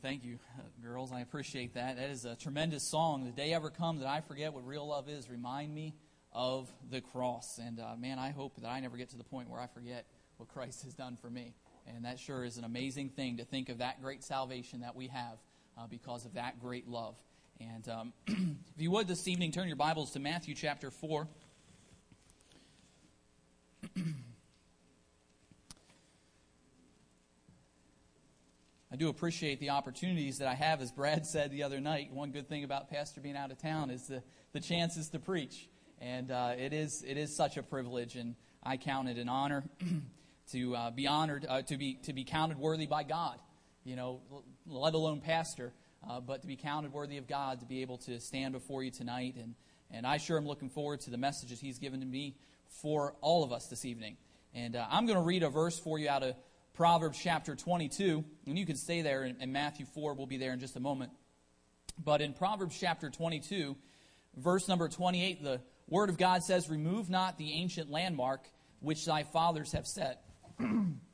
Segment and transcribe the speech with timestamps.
[0.00, 0.38] Thank you,
[0.82, 1.10] girls.
[1.12, 1.96] I appreciate that.
[1.96, 3.24] That is a tremendous song.
[3.24, 5.94] The day ever come that I forget what real love is, remind me
[6.32, 7.58] of the cross.
[7.58, 10.04] And uh, man, I hope that I never get to the point where I forget
[10.36, 11.54] what Christ has done for me.
[11.88, 15.08] And that sure is an amazing thing to think of that great salvation that we
[15.08, 15.38] have
[15.76, 17.16] uh, because of that great love.
[17.60, 18.36] And um, if
[18.76, 21.26] you would this evening, turn your Bibles to Matthew chapter 4.
[28.90, 32.10] I do appreciate the opportunities that I have, as Brad said the other night.
[32.10, 35.68] One good thing about Pastor being out of town is the, the chances to preach.
[36.00, 39.64] And uh, it, is, it is such a privilege, and I count it an honor
[40.52, 43.38] to uh, be honored, uh, to, be, to be counted worthy by God,
[43.84, 44.22] you know,
[44.66, 45.74] let alone pastor,
[46.08, 48.90] uh, but to be counted worthy of God, to be able to stand before you
[48.90, 49.34] tonight.
[49.38, 49.54] And,
[49.90, 52.36] and I sure am looking forward to the messages He's given to me
[52.80, 54.16] for all of us this evening.
[54.54, 56.36] And uh, I'm going to read a verse for you out of
[56.78, 60.60] Proverbs chapter 22, and you can stay there in Matthew 4, we'll be there in
[60.60, 61.10] just a moment.
[61.98, 63.74] But in Proverbs chapter 22,
[64.36, 68.48] verse number 28, the Word of God says, Remove not the ancient landmark
[68.78, 70.22] which thy fathers have set.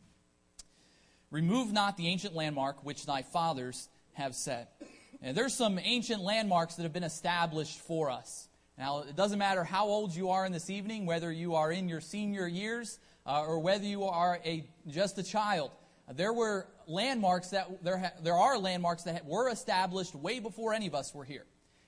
[1.30, 4.82] Remove not the ancient landmark which thy fathers have set.
[5.22, 8.48] And there's some ancient landmarks that have been established for us.
[8.76, 11.88] Now, it doesn't matter how old you are in this evening, whether you are in
[11.88, 15.70] your senior years uh, or whether you are a, just a child.
[16.12, 20.86] There were landmarks that, there, ha- there are landmarks that were established way before any
[20.86, 21.46] of us were here.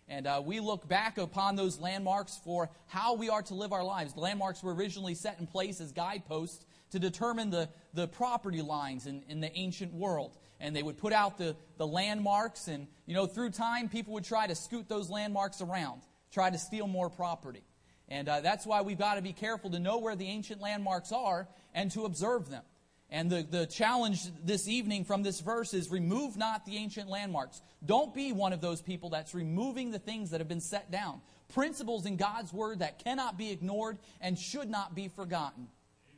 [0.08, 3.84] And uh, we look back upon those landmarks for how we are to live our
[3.84, 4.14] lives.
[4.14, 9.06] The landmarks were originally set in place as guideposts to determine the, the property lines
[9.06, 10.38] in, in the ancient world.
[10.60, 14.24] And they would put out the, the landmarks, and, you know, through time, people would
[14.24, 17.62] try to scoot those landmarks around, try to steal more property.
[18.08, 21.12] And uh, that's why we've got to be careful to know where the ancient landmarks
[21.12, 22.62] are and to observe them.
[23.08, 27.62] And the, the challenge this evening from this verse is remove not the ancient landmarks.
[27.84, 31.20] Don't be one of those people that's removing the things that have been set down.
[31.54, 35.68] Principles in God's Word that cannot be ignored and should not be forgotten.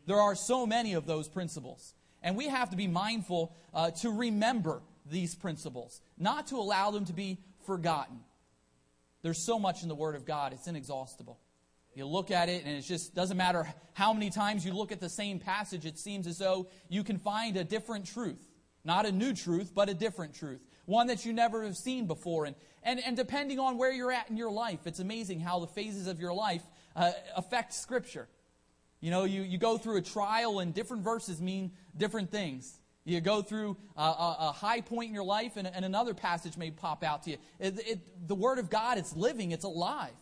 [0.06, 1.94] There are so many of those principles.
[2.22, 4.80] And we have to be mindful uh, to remember
[5.10, 8.20] these principles, not to allow them to be forgotten.
[9.22, 11.38] There's so much in the Word of God, it's inexhaustible.
[11.98, 15.00] You look at it, and it just doesn't matter how many times you look at
[15.00, 18.38] the same passage, it seems as though you can find a different truth.
[18.84, 20.60] Not a new truth, but a different truth.
[20.86, 22.44] One that you never have seen before.
[22.44, 22.54] And,
[22.84, 26.06] and, and depending on where you're at in your life, it's amazing how the phases
[26.06, 26.62] of your life
[26.94, 28.28] uh, affect Scripture.
[29.00, 32.78] You know, you, you go through a trial, and different verses mean different things.
[33.04, 36.56] You go through a, a, a high point in your life, and, and, another passage
[36.56, 37.38] may pop out to you.
[37.58, 40.14] It, it, the Word of God, it's living, it's alive.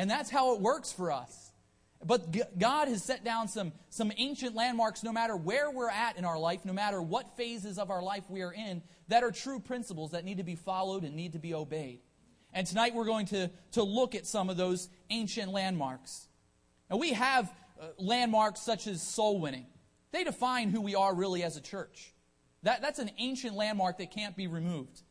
[0.00, 1.52] And that's how it works for us.
[2.02, 6.24] But God has set down some, some ancient landmarks no matter where we're at in
[6.24, 9.60] our life, no matter what phases of our life we are in, that are true
[9.60, 12.00] principles that need to be followed and need to be obeyed.
[12.54, 16.28] And tonight we're going to, to look at some of those ancient landmarks.
[16.90, 19.66] Now we have uh, landmarks such as soul winning.
[20.12, 22.14] They define who we are really as a church.
[22.62, 25.02] That, that's an ancient landmark that can't be removed.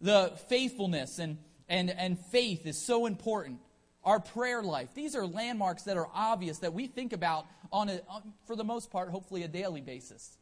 [0.00, 1.38] The faithfulness and,
[1.68, 3.60] and, and faith is so important
[4.04, 4.88] our prayer life.
[4.94, 8.00] These are landmarks that are obvious that we think about on a,
[8.46, 10.36] for the most part, hopefully a daily basis.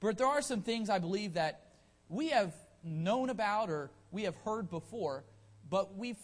[0.00, 1.66] But there are some things I believe that
[2.08, 5.24] we have known about or we have heard before,
[5.68, 6.16] but we've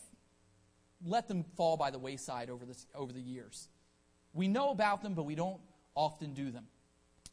[1.04, 3.68] let them fall by the wayside over, this, over the years.
[4.32, 5.60] We know about them, but we don't
[5.94, 6.64] often do them.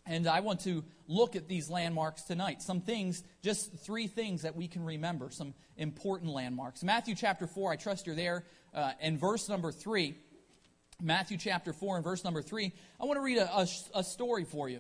[0.06, 2.62] And I want to look at these landmarks tonight.
[2.62, 6.84] Some things, just three things that we can remember, some important landmarks.
[6.84, 10.16] Matthew chapter 4, I trust you're there, uh, and verse number 3.
[11.02, 12.72] Matthew chapter 4 and verse number 3.
[13.00, 14.80] I want to read a, a, a story for you.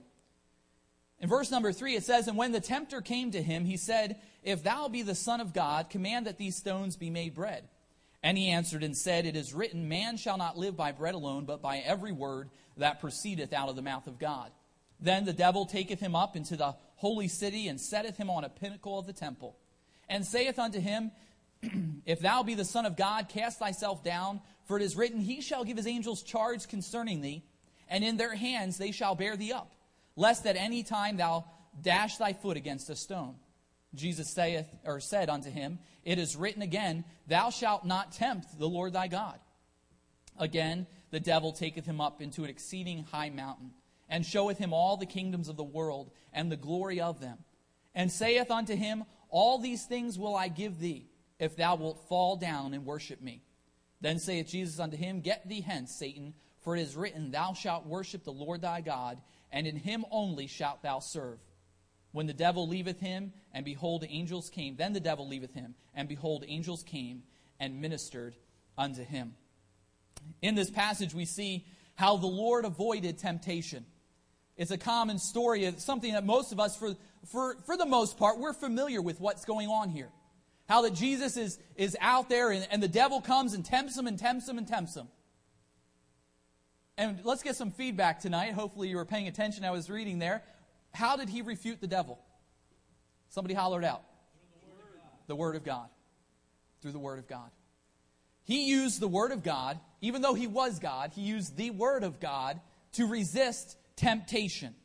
[1.19, 4.19] In verse number 3, it says, And when the tempter came to him, he said,
[4.43, 7.67] If thou be the Son of God, command that these stones be made bread.
[8.21, 11.45] And he answered and said, It is written, Man shall not live by bread alone,
[11.45, 14.51] but by every word that proceedeth out of the mouth of God.
[15.03, 18.49] Then the devil taketh him up into the holy city and setteth him on a
[18.49, 19.57] pinnacle of the temple,
[20.07, 21.11] and saith unto him,
[22.05, 25.41] If thou be the Son of God, cast thyself down, for it is written, He
[25.41, 27.43] shall give his angels charge concerning thee,
[27.89, 29.73] and in their hands they shall bear thee up,
[30.15, 31.43] lest at any time thou
[31.81, 33.35] dash thy foot against a stone.
[33.93, 38.69] Jesus saith or said unto him, It is written again, Thou shalt not tempt the
[38.69, 39.37] Lord thy God.
[40.39, 43.71] Again, the devil taketh him up into an exceeding high mountain
[44.13, 47.39] and showeth him all the kingdoms of the world and the glory of them,
[47.95, 51.09] and saith unto him, All these things will I give thee,
[51.39, 53.41] if thou wilt fall down and worship me.
[54.01, 57.87] Then saith Jesus unto him, Get thee hence, Satan, for it is written, Thou shalt
[57.87, 59.19] worship the Lord thy God,
[59.51, 61.39] and in him only shalt thou serve.
[62.11, 66.07] When the devil leaveth him, and behold, angels came, then the devil leaveth him, and
[66.07, 67.23] behold, angels came
[67.59, 68.35] and ministered
[68.77, 69.33] unto him.
[70.43, 73.87] In this passage, we see how the Lord avoided temptation.
[74.57, 75.65] It's a common story.
[75.65, 76.95] It's something that most of us, for,
[77.25, 80.09] for, for the most part, we're familiar with what's going on here.
[80.69, 84.07] How that Jesus is, is out there and, and the devil comes and tempts him
[84.07, 85.07] and tempts him and tempts him.
[86.97, 88.53] And let's get some feedback tonight.
[88.53, 89.65] Hopefully, you were paying attention.
[89.65, 90.43] I was reading there.
[90.93, 92.19] How did he refute the devil?
[93.29, 94.03] Somebody hollered out.
[95.25, 95.87] The Word of God.
[96.81, 97.49] Through the Word of God.
[98.43, 102.03] He used the Word of God, even though he was God, he used the Word
[102.03, 102.59] of God
[102.93, 104.75] to resist temptation.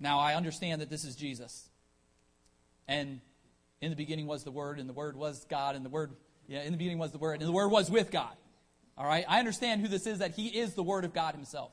[0.00, 1.68] Now, I understand that this is Jesus.
[2.86, 3.20] And
[3.80, 6.12] in the beginning was the Word, and the Word was God, and the Word,
[6.46, 8.36] yeah, in the beginning was the Word, and the Word was with God.
[8.96, 9.24] All right?
[9.28, 11.72] I understand who this is, that He is the Word of God Himself.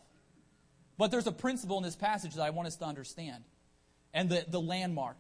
[0.98, 3.44] But there's a principle in this passage that I want us to understand,
[4.14, 5.18] and the, the landmark.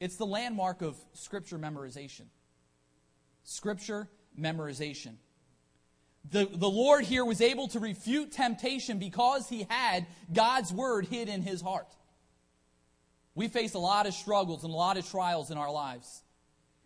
[0.00, 2.26] It's the landmark of Scripture memorization.
[3.44, 4.08] Scripture
[4.38, 5.14] memorization.
[6.30, 11.28] The, the Lord here was able to refute temptation because he had God's word hid
[11.28, 11.88] in his heart.
[13.34, 16.22] We face a lot of struggles and a lot of trials in our lives.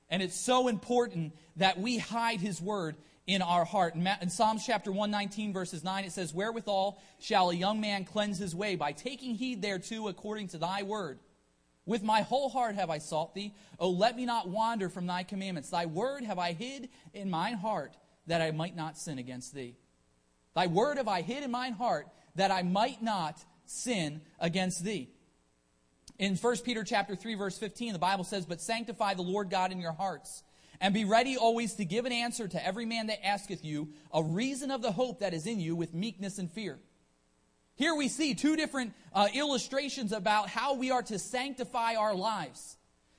[0.09, 3.95] And it's so important that we hide his word in our heart.
[3.97, 8.55] In Psalms chapter 119, verses 9, it says, Wherewithal shall a young man cleanse his
[8.55, 8.77] way?
[8.77, 11.19] By taking heed thereto according to thy word.
[11.85, 13.55] With my whole heart have I sought thee.
[13.79, 15.71] O let me not wander from thy commandments.
[15.71, 19.77] Thy word have I hid in mine heart that I might not sin against thee.
[20.55, 25.11] Thy word have I hid in mine heart that I might not sin against thee.
[26.19, 29.71] In 1 Peter chapter 3 verse 15 the Bible says but sanctify the Lord God
[29.73, 30.43] in your hearts
[30.81, 34.23] and be ready always to give an answer to every man that asketh you a
[34.23, 36.79] reason of the hope that is in you with meekness and fear.
[37.75, 42.77] Here we see two different uh, illustrations about how we are to sanctify our lives.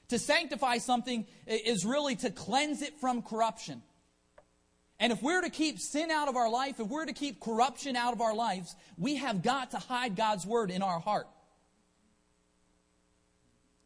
[0.10, 3.84] To sanctify something is really to cleanse it from corruption.
[5.00, 7.96] And if we're to keep sin out of our life, if we're to keep corruption
[7.96, 11.28] out of our lives, we have got to hide God's word in our heart.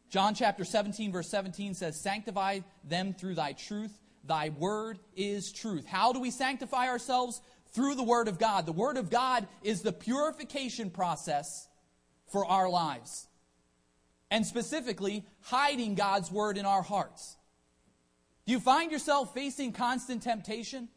[0.08, 3.98] John chapter 17, verse 17 says, Sanctify them through thy truth.
[4.24, 5.86] Thy word is truth.
[5.86, 7.40] How do we sanctify ourselves?
[7.72, 8.66] Through the word of God.
[8.66, 11.66] The word of God is the purification process
[12.30, 13.26] for our lives.
[14.30, 17.36] And specifically, hiding God's word in our hearts.
[18.44, 20.88] Do you find yourself facing constant temptation?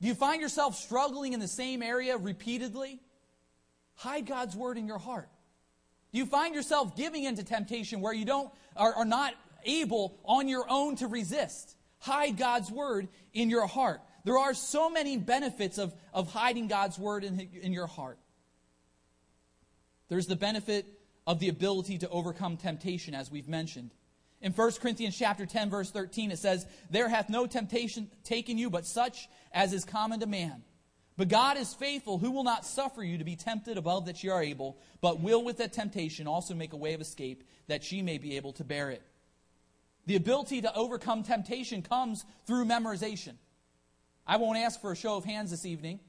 [0.00, 3.00] Do you find yourself struggling in the same area repeatedly?
[3.94, 5.28] Hide God's word in your heart.
[6.12, 9.34] Do you find yourself giving into temptation where you don't are, are not
[9.64, 11.76] able on your own to resist?
[11.98, 14.00] Hide God's word in your heart.
[14.24, 18.18] There are so many benefits of, of hiding God's word in, in your heart.
[20.08, 20.86] There's the benefit
[21.26, 23.92] of the ability to overcome temptation, as we've mentioned.
[24.40, 28.68] In 1 Corinthians chapter 10, verse 13, it says, There hath no temptation taken you
[28.70, 30.62] but such as is common to man.
[31.16, 34.28] But God is faithful, who will not suffer you to be tempted above that ye
[34.28, 38.02] are able, but will with that temptation also make a way of escape, that ye
[38.02, 39.02] may be able to bear it.
[40.04, 43.36] The ability to overcome temptation comes through memorization.
[44.26, 46.00] I won't ask for a show of hands this evening,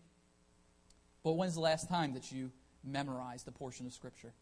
[1.23, 2.51] but when's the last time that you
[2.83, 4.33] memorized a portion of Scripture?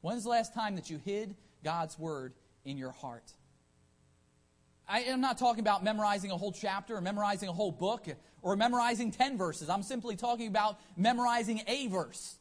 [0.00, 3.32] When's the last time that you hid God's Word in your heart?
[4.90, 8.06] I am not talking about memorizing a whole chapter or memorizing a whole book
[8.42, 9.68] or memorizing 10 verses.
[9.68, 12.36] I'm simply talking about memorizing a verse.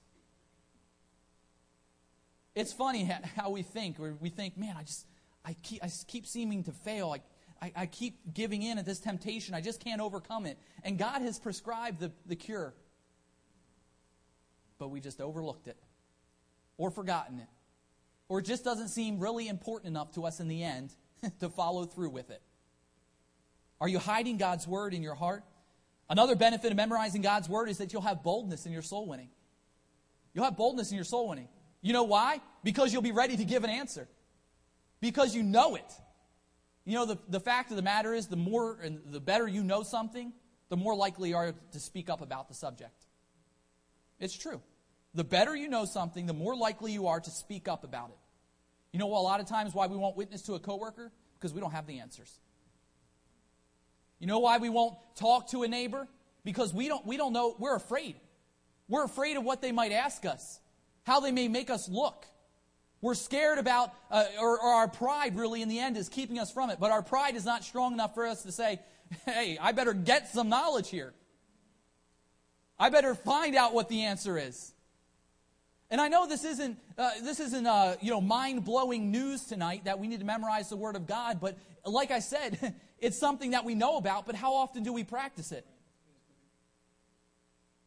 [2.55, 3.03] It's funny
[3.35, 3.97] how we think.
[4.19, 5.05] We think, man, I just,
[5.45, 7.15] I keep, I keep seeming to fail.
[7.15, 7.21] I,
[7.67, 9.53] I, I keep giving in at this temptation.
[9.53, 10.57] I just can't overcome it.
[10.83, 12.73] And God has prescribed the, the cure.
[14.79, 15.77] But we just overlooked it
[16.77, 17.47] or forgotten it.
[18.27, 20.95] Or it just doesn't seem really important enough to us in the end
[21.39, 22.41] to follow through with it.
[23.81, 25.43] Are you hiding God's word in your heart?
[26.09, 29.29] Another benefit of memorizing God's word is that you'll have boldness in your soul winning.
[30.33, 31.47] You'll have boldness in your soul winning.
[31.81, 32.41] You know why?
[32.63, 34.07] Because you'll be ready to give an answer.
[34.99, 35.91] Because you know it.
[36.85, 39.63] You know, the, the fact of the matter is, the more and the better you
[39.63, 40.33] know something,
[40.69, 43.05] the more likely you are to speak up about the subject.
[44.19, 44.61] It's true.
[45.13, 48.18] The better you know something, the more likely you are to speak up about it.
[48.91, 51.11] You know, a lot of times why we won't witness to a coworker?
[51.37, 52.39] Because we don't have the answers.
[54.19, 56.07] You know why we won't talk to a neighbor?
[56.43, 58.15] Because we don't, we don't know, we're afraid.
[58.87, 60.59] We're afraid of what they might ask us,
[61.03, 62.25] how they may make us look.
[63.01, 66.51] We're scared about, uh, or, or, our pride really in the end is keeping us
[66.51, 66.79] from it.
[66.81, 68.79] But our pride is not strong enough for us to say,
[69.25, 71.13] hey, I better get some knowledge here.
[72.77, 74.73] I better find out what the answer is.
[75.91, 79.85] And I know this isn't, uh, this isn't uh, you know, mind blowing news tonight
[79.85, 83.51] that we need to memorize the Word of God, but like I said, it's something
[83.51, 85.65] that we know about, but how often do we practice it?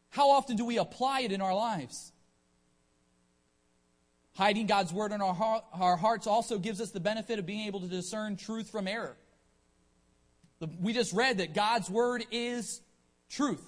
[0.09, 2.11] How often do we apply it in our lives?
[4.33, 7.67] Hiding God's Word in our, heart, our hearts also gives us the benefit of being
[7.67, 9.15] able to discern truth from error.
[10.79, 12.81] We just read that God's Word is
[13.29, 13.65] truth.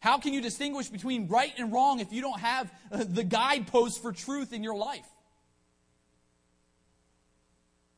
[0.00, 4.00] How can you distinguish between right and wrong if you don't have uh, the guidepost
[4.00, 5.06] for truth in your life?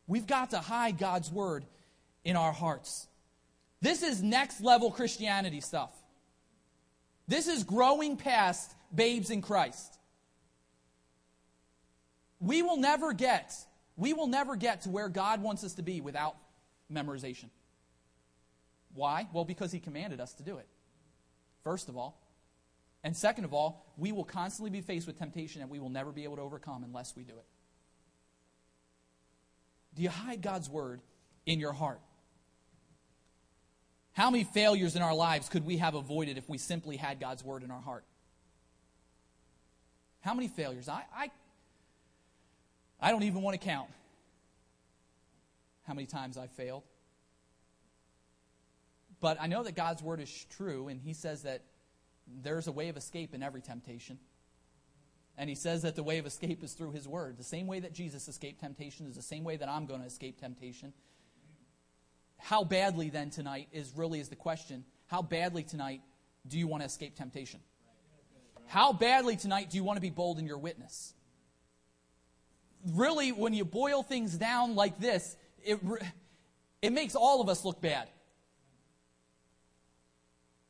[0.06, 1.64] We've got to hide God's word
[2.24, 3.06] in our hearts.
[3.82, 5.90] This is next level Christianity stuff.
[7.28, 9.98] This is growing past babes in Christ.
[12.40, 13.54] We will never get,
[13.96, 16.34] we will never get to where God wants us to be without
[16.92, 17.50] memorization.
[18.94, 19.28] Why?
[19.32, 20.66] Well, because He commanded us to do it
[21.64, 22.20] first of all.
[23.02, 26.12] And second of all, we will constantly be faced with temptation and we will never
[26.12, 27.46] be able to overcome unless we do it.
[29.94, 31.00] Do you hide God's word
[31.46, 32.00] in your heart?
[34.12, 37.44] How many failures in our lives could we have avoided if we simply had God's
[37.44, 38.04] word in our heart?
[40.20, 40.88] How many failures?
[40.88, 41.30] I, I,
[43.00, 43.88] I don't even want to count
[45.86, 46.82] how many times I failed.
[49.20, 51.62] But I know that God's word is true, and He says that
[52.42, 54.18] there's a way of escape in every temptation.
[55.36, 57.38] And He says that the way of escape is through His word.
[57.38, 60.06] The same way that Jesus escaped temptation is the same way that I'm going to
[60.06, 60.92] escape temptation.
[62.38, 64.84] How badly then tonight is really is the question.
[65.06, 66.00] How badly tonight
[66.46, 67.60] do you want to escape temptation?
[68.66, 71.12] How badly tonight do you want to be bold in your witness?
[72.94, 75.80] Really, when you boil things down like this, it,
[76.80, 78.08] it makes all of us look bad.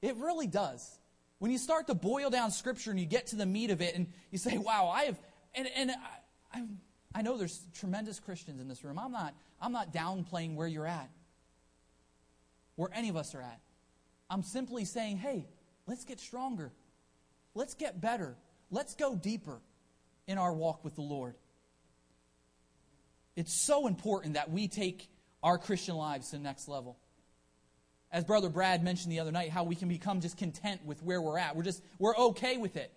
[0.03, 0.99] It really does.
[1.39, 3.95] When you start to boil down Scripture and you get to the meat of it
[3.95, 5.19] and you say, wow, I have,
[5.55, 5.91] and, and
[6.53, 6.63] I,
[7.15, 8.99] I, know there's tremendous Christians in this room.
[8.99, 11.11] I'm not, I'm not downplaying where you're at,
[12.77, 13.61] where any of us are at.
[14.29, 15.47] I'm simply saying, hey,
[15.87, 16.73] let's get stronger.
[17.55, 18.37] Let's get better.
[18.71, 19.61] Let's go deeper
[20.27, 21.35] in our walk with the Lord.
[23.35, 25.09] It's so important that we take
[25.43, 26.99] our Christian lives to the next level
[28.13, 31.23] as Brother Brad mentioned the other night, how we can become just content with where
[31.23, 31.55] we're at.
[31.55, 32.93] We're just, we're okay with it.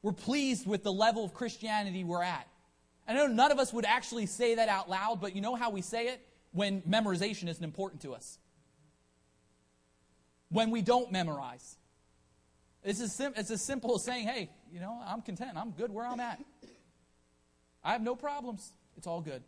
[0.00, 2.46] We're pleased with the level of Christianity we're at.
[3.06, 5.70] I know none of us would actually say that out loud, but you know how
[5.70, 6.20] we say it?
[6.52, 8.38] When memorization isn't important to us.
[10.50, 11.76] When we don't memorize.
[12.84, 15.52] It's as, sim- it's as simple as saying, hey, you know, I'm content.
[15.56, 16.40] I'm good where I'm at.
[17.82, 18.72] I have no problems.
[18.96, 19.42] It's all good.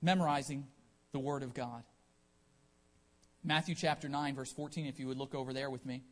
[0.00, 0.66] Memorizing
[1.12, 1.82] the Word of God.
[3.42, 6.02] Matthew chapter 9, verse 14, if you would look over there with me.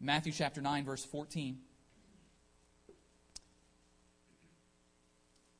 [0.00, 1.58] Matthew chapter 9, verse 14.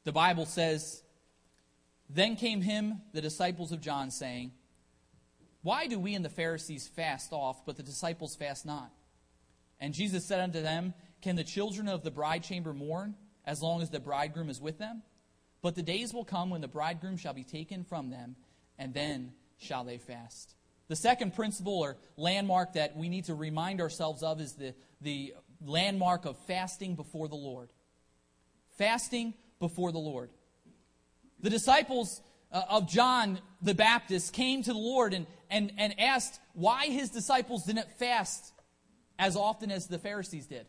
[0.05, 1.03] The Bible says,
[2.09, 4.53] Then came him, the disciples of John, saying,
[5.63, 8.93] Why do we and the Pharisees fast off, but the disciples fast not?
[9.81, 13.83] And Jesus said unto them, Can the children of the bride chamber mourn as long
[13.83, 15.02] as the bridegroom is with them?
[15.63, 18.37] But the days will come when the bridegroom shall be taken from them,
[18.78, 20.54] and then shall they fast.
[20.89, 25.34] The second principle or landmark that we need to remind ourselves of is the, the
[25.65, 27.71] landmark of fasting before the Lord.
[28.78, 30.30] Fasting before the Lord.
[31.41, 32.21] The disciples
[32.52, 37.10] uh, of John the Baptist came to the Lord and, and, and asked why his
[37.10, 38.52] disciples didn't fast
[39.19, 40.67] as often as the Pharisees did.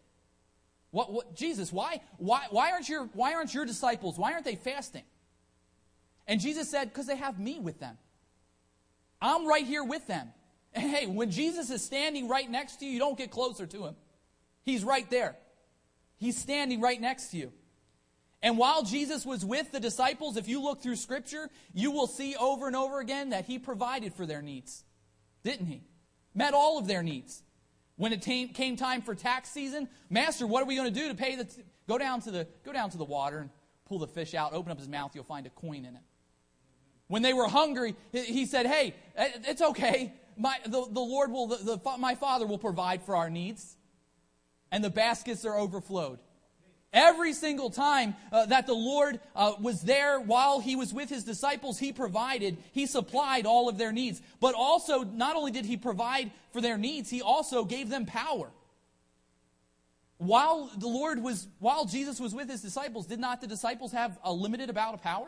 [0.91, 4.56] What, what, Jesus, why, why, why, aren't your, why aren't your disciples, why aren't they
[4.56, 5.04] fasting?
[6.28, 7.98] And Jesus said, because they have me with them.
[9.22, 10.30] I'm right here with them.
[10.74, 13.86] And hey, when Jesus is standing right next to you, you don't get closer to
[13.86, 13.96] him.
[14.63, 15.36] He's right there.
[16.18, 17.54] He's standing right next to you.
[18.42, 22.36] And while Jesus was with the disciples, if you look through Scripture, you will see
[22.36, 24.84] over and over again that He provided for their needs.
[25.44, 25.84] Didn't He?
[26.36, 27.42] Met all of their needs.
[27.96, 31.16] When it came time for tax season, Master, what are we going to do to
[31.16, 31.46] pay the.
[31.46, 31.63] T-?
[31.88, 33.50] Go, down to the, go down to the water and
[33.86, 36.02] pull the fish out, open up his mouth, you'll find a coin in it.
[37.08, 40.13] When they were hungry, he said, Hey, it's okay.
[40.38, 43.76] My, the, the Lord will, the, the, my Father will provide for our needs.
[44.72, 46.20] And the baskets are overflowed.
[46.93, 51.24] Every single time uh, that the Lord uh, was there while he was with his
[51.24, 54.22] disciples, he provided, he supplied all of their needs.
[54.39, 58.50] But also, not only did he provide for their needs, he also gave them power.
[60.17, 64.17] While the Lord was, while Jesus was with his disciples, did not the disciples have
[64.24, 65.28] a limited amount of power?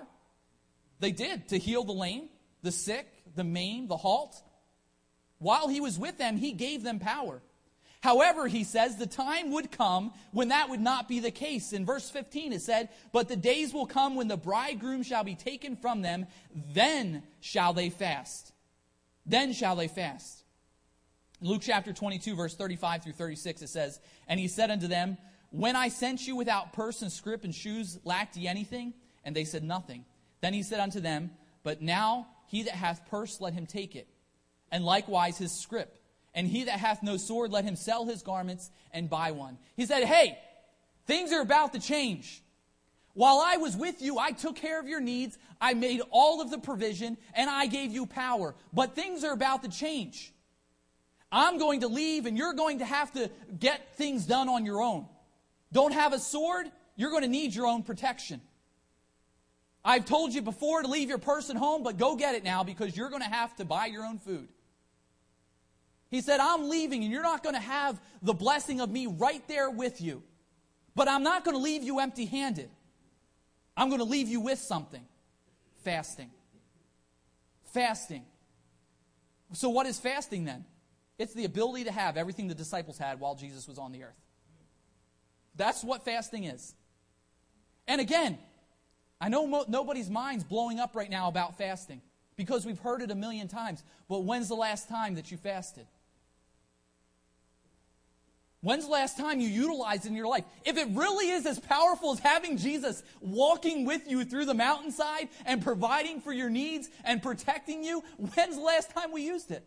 [0.99, 2.29] They did to heal the lame,
[2.61, 4.41] the sick, the maimed, the halt.
[5.37, 7.41] While he was with them, he gave them power.
[8.01, 11.73] However, he says, the time would come when that would not be the case.
[11.73, 15.35] In verse 15, it said, But the days will come when the bridegroom shall be
[15.35, 16.25] taken from them,
[16.73, 18.53] then shall they fast.
[19.25, 20.43] Then shall they fast.
[21.41, 25.17] Luke chapter 22, verse 35 through 36, it says, And he said unto them,
[25.51, 28.93] When I sent you without purse and scrip and shoes, lacked ye anything?
[29.25, 30.05] And they said, Nothing.
[30.41, 31.31] Then he said unto them,
[31.63, 34.07] But now he that hath purse, let him take it,
[34.71, 35.95] and likewise his scrip.
[36.33, 39.57] And he that hath no sword, let him sell his garments and buy one.
[39.75, 40.37] He said, Hey,
[41.05, 42.43] things are about to change.
[43.13, 46.51] While I was with you, I took care of your needs, I made all of
[46.51, 48.55] the provision, and I gave you power.
[48.71, 50.31] But things are about to change.
[51.31, 54.81] I'm going to leave, and you're going to have to get things done on your
[54.81, 55.05] own.
[55.71, 58.41] Don't have a sword, you're going to need your own protection.
[59.83, 62.63] I've told you before to leave your purse at home, but go get it now
[62.63, 64.47] because you're going to have to buy your own food.
[66.09, 69.47] He said, I'm leaving and you're not going to have the blessing of me right
[69.47, 70.23] there with you.
[70.95, 72.69] But I'm not going to leave you empty handed.
[73.77, 75.05] I'm going to leave you with something
[75.83, 76.31] fasting.
[77.73, 78.23] Fasting.
[79.53, 80.65] So, what is fasting then?
[81.17, 84.19] It's the ability to have everything the disciples had while Jesus was on the earth.
[85.55, 86.73] That's what fasting is.
[87.87, 88.37] And again,
[89.21, 92.01] I know mo- nobody's mind's blowing up right now about fasting
[92.35, 93.83] because we've heard it a million times.
[94.07, 95.87] But when's the last time that you fasted?
[98.61, 100.43] When's the last time you utilized it in your life?
[100.65, 105.29] If it really is as powerful as having Jesus walking with you through the mountainside
[105.45, 109.63] and providing for your needs and protecting you, when's the last time we used it?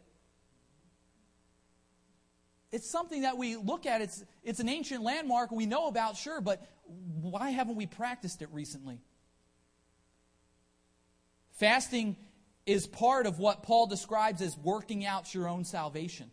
[2.71, 4.01] It's something that we look at.
[4.03, 8.49] It's, it's an ancient landmark we know about, sure, but why haven't we practiced it
[8.53, 8.99] recently?
[11.63, 12.17] Fasting
[12.67, 16.29] is part of what Paul describes as working out your own salvation.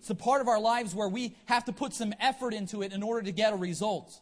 [0.00, 2.92] It's a part of our lives where we have to put some effort into it
[2.92, 4.20] in order to get a result.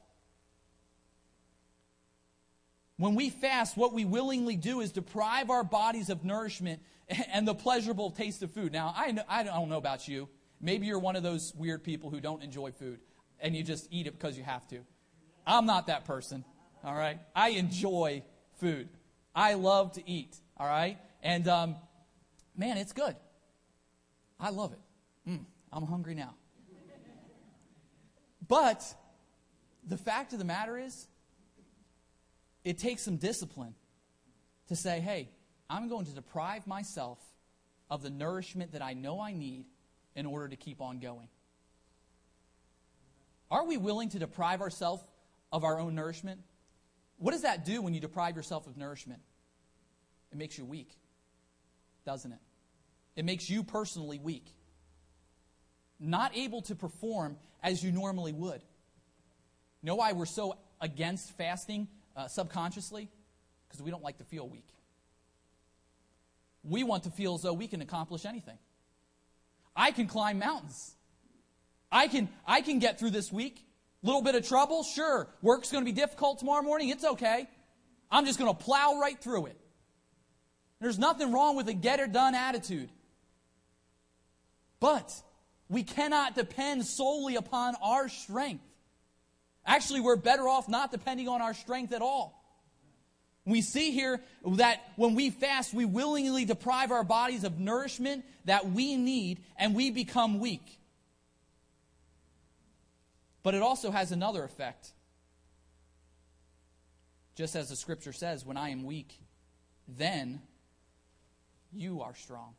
[2.96, 6.80] When we fast, what we willingly do is deprive our bodies of nourishment
[7.32, 8.72] and the pleasurable taste of food.
[8.72, 10.28] Now, I, know, I don't know about you.
[10.60, 13.00] Maybe you're one of those weird people who don't enjoy food
[13.40, 14.78] and you just eat it because you have to.
[15.44, 16.44] I'm not that person,
[16.84, 17.18] all right?
[17.34, 18.22] I enjoy
[18.60, 18.90] food.
[19.36, 20.96] I love to eat, all right?
[21.22, 21.76] And um,
[22.56, 23.14] man, it's good.
[24.40, 25.30] I love it.
[25.30, 25.44] Mm.
[25.72, 26.34] I'm hungry now.
[28.48, 28.82] But
[29.86, 31.06] the fact of the matter is,
[32.64, 33.74] it takes some discipline
[34.68, 35.28] to say, hey,
[35.68, 37.18] I'm going to deprive myself
[37.90, 39.66] of the nourishment that I know I need
[40.14, 41.28] in order to keep on going.
[43.50, 45.04] Are we willing to deprive ourselves
[45.52, 46.40] of our own nourishment?
[47.18, 49.20] What does that do when you deprive yourself of nourishment?
[50.32, 50.90] It makes you weak,
[52.04, 52.38] doesn't it?
[53.14, 54.52] It makes you personally weak
[55.98, 58.62] not able to perform as you normally would.
[59.82, 63.08] Know why we're so against fasting uh, subconsciously?
[63.68, 64.68] Because we don't like to feel weak.
[66.62, 68.58] We want to feel as though we can accomplish anything.
[69.74, 70.94] I can climb mountains.
[71.92, 73.62] I can, I can get through this week.
[74.02, 75.28] Little bit of trouble, sure.
[75.42, 76.88] Work's going to be difficult tomorrow morning.
[76.88, 77.48] It's okay.
[78.10, 79.60] I'm just going to plow right through it.
[80.80, 82.90] There's nothing wrong with a get it done attitude.
[84.78, 85.12] But
[85.68, 88.64] we cannot depend solely upon our strength.
[89.64, 92.42] Actually, we're better off not depending on our strength at all.
[93.44, 98.70] We see here that when we fast, we willingly deprive our bodies of nourishment that
[98.70, 100.80] we need and we become weak.
[103.44, 104.92] But it also has another effect.
[107.36, 109.20] Just as the scripture says, when I am weak,
[109.86, 110.40] then
[111.72, 112.54] you are strong.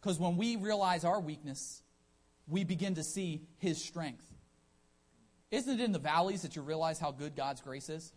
[0.00, 1.82] Because when we realize our weakness,
[2.48, 4.24] we begin to see his strength.
[5.50, 8.12] Isn't it in the valleys that you realize how good God's grace is?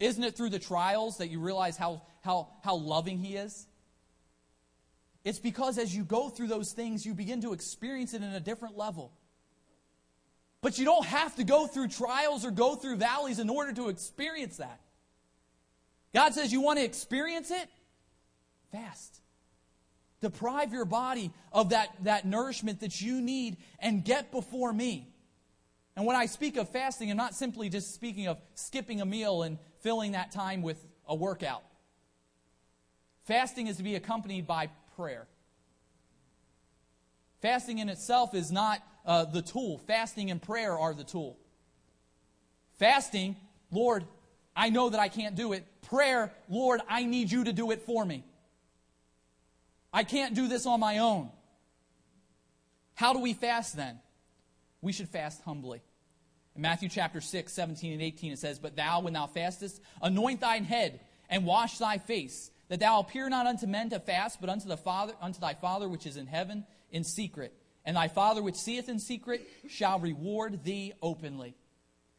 [0.00, 3.66] Isn't it through the trials that you realize how, how, how loving He is?
[5.24, 8.40] It's because as you go through those things, you begin to experience it in a
[8.40, 9.12] different level.
[10.60, 13.88] But you don't have to go through trials or go through valleys in order to
[13.88, 14.80] experience that.
[16.14, 17.68] God says, You want to experience it?
[18.72, 19.20] Fast.
[20.20, 25.08] Deprive your body of that, that nourishment that you need and get before me.
[25.96, 29.42] And when I speak of fasting, I'm not simply just speaking of skipping a meal
[29.42, 31.62] and filling that time with a workout.
[33.24, 35.26] Fasting is to be accompanied by prayer.
[37.42, 41.36] Fasting in itself is not uh, the tool, fasting and prayer are the tool.
[42.78, 43.36] Fasting,
[43.70, 44.04] Lord,
[44.56, 45.64] I know that I can't do it.
[45.82, 48.24] Prayer, Lord, I need you to do it for me.
[49.92, 51.30] I can't do this on my own.
[52.94, 54.00] How do we fast then?
[54.80, 55.82] We should fast humbly.
[56.54, 60.40] In Matthew chapter 6, 17 and 18, it says, But thou, when thou fastest, anoint
[60.40, 64.50] thine head and wash thy face, that thou appear not unto men to fast, but
[64.50, 67.52] unto, the Father, unto thy Father which is in heaven in secret.
[67.84, 71.54] And thy Father which seeth in secret shall reward thee openly.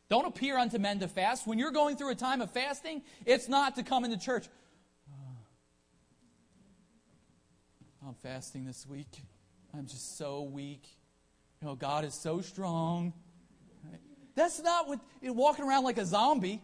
[0.10, 1.48] Don't appear unto men to fast.
[1.48, 4.48] When you're going through a time of fasting, it's not to come into church.
[8.08, 9.24] I'm fasting this week.
[9.74, 10.88] I'm just so weak.
[11.62, 13.14] You know, God is so strong.
[14.36, 16.62] That's not what walking around like a zombie.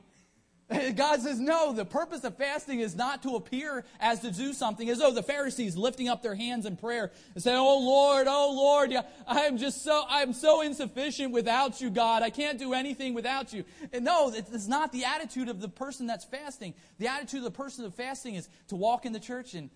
[0.95, 4.89] God says, no, the purpose of fasting is not to appear as to do something,
[4.89, 8.53] as though the Pharisees lifting up their hands in prayer and saying, Oh Lord, oh
[8.55, 8.93] Lord,
[9.27, 12.23] I am just so, I'm so insufficient without you, God.
[12.23, 13.65] I can't do anything without you.
[13.91, 16.73] And no, it's not the attitude of the person that's fasting.
[16.99, 19.69] The attitude of the person of fasting is to walk in the church and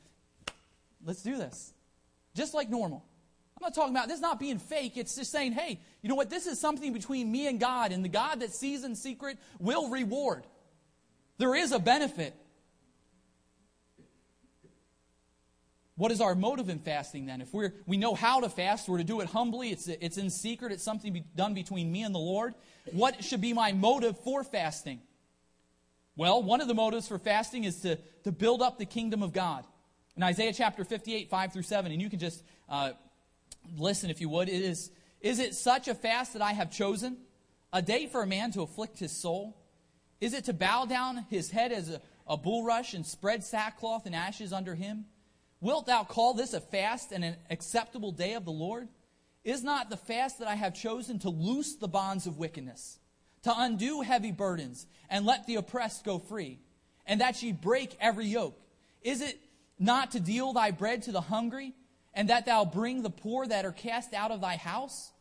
[1.03, 1.73] let's do this.
[2.36, 3.03] Just like normal.
[3.58, 4.97] I'm not talking about this not being fake.
[4.97, 6.29] It's just saying, hey, you know what?
[6.29, 9.89] This is something between me and God, and the God that sees in secret will
[9.89, 10.43] reward.
[11.38, 12.36] There is a benefit.
[15.98, 17.41] What is our motive in fasting then?
[17.41, 20.30] If we're, we know how to fast, we're to do it humbly, it's, it's in
[20.30, 22.54] secret, it's something be done between me and the Lord.
[22.91, 25.00] What should be my motive for fasting?
[26.17, 29.32] Well, one of the motives for fasting is to, to build up the kingdom of
[29.32, 29.65] God.
[30.17, 32.91] In Isaiah chapter 58, 5 through 7, and you can just uh,
[33.78, 34.50] listen if you would.
[34.50, 37.17] It is, is it such a fast that I have chosen?
[37.74, 39.58] A day for a man to afflict his soul?
[40.21, 44.15] Is it to bow down his head as a, a bulrush and spread sackcloth and
[44.15, 45.06] ashes under him?
[45.62, 48.88] Wilt thou call this a fast and an acceptable day of the Lord?
[49.43, 52.99] Is not the fast that I have chosen to loose the bonds of wickedness,
[53.43, 56.60] to undo heavy burdens, and let the oppressed go free,
[57.06, 58.60] and that ye break every yoke?
[59.01, 59.39] Is it
[59.78, 61.73] not to deal thy bread to the hungry,
[62.13, 65.12] and that thou bring the poor that are cast out of thy house?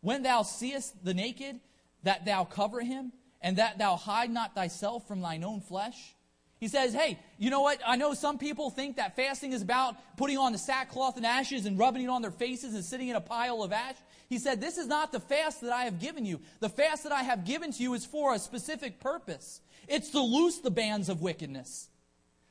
[0.00, 1.58] When thou seest the naked,
[2.04, 6.14] that thou cover him, and that thou hide not thyself from thine own flesh?
[6.62, 7.80] He says, Hey, you know what?
[7.84, 11.66] I know some people think that fasting is about putting on the sackcloth and ashes
[11.66, 13.96] and rubbing it on their faces and sitting in a pile of ash.
[14.28, 16.40] He said, This is not the fast that I have given you.
[16.60, 19.60] The fast that I have given to you is for a specific purpose.
[19.88, 21.88] It's to loose the bands of wickedness,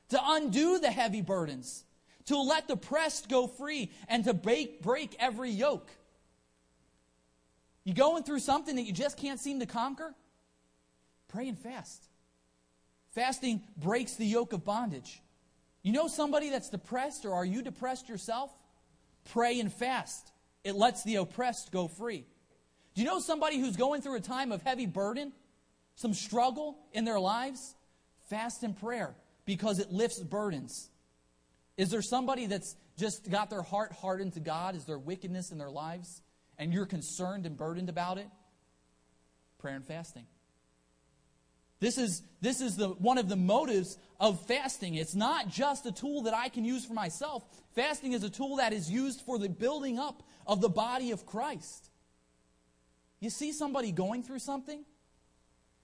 [0.09, 1.85] to undo the heavy burdens,
[2.25, 5.89] to let the pressed go free, and to break, break every yoke.
[7.85, 10.13] You going through something that you just can't seem to conquer?
[11.31, 12.07] Pray and fast.
[13.13, 15.21] Fasting breaks the yoke of bondage.
[15.81, 18.51] You know somebody that's depressed, or are you depressed yourself?
[19.31, 20.31] Pray and fast.
[20.63, 22.25] It lets the oppressed go free.
[22.93, 25.31] Do you know somebody who's going through a time of heavy burden,
[25.95, 27.75] some struggle in their lives?
[28.29, 29.15] Fast and prayer
[29.45, 30.89] because it lifts burdens.
[31.77, 34.75] Is there somebody that's just got their heart hardened to God?
[34.75, 36.21] Is there wickedness in their lives?
[36.57, 38.27] And you're concerned and burdened about it?
[39.57, 40.25] Prayer and fasting.
[41.81, 44.93] This is, this is the, one of the motives of fasting.
[44.93, 47.43] It's not just a tool that I can use for myself.
[47.73, 51.25] Fasting is a tool that is used for the building up of the body of
[51.25, 51.89] Christ.
[53.19, 54.85] You see somebody going through something?